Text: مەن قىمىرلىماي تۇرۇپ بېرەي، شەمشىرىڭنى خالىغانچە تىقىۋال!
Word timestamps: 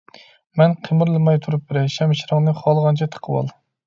مەن 0.59 0.71
قىمىرلىماي 0.85 1.37
تۇرۇپ 1.43 1.67
بېرەي، 1.71 1.91
شەمشىرىڭنى 1.97 2.55
خالىغانچە 2.63 3.09
تىقىۋال! 3.17 3.53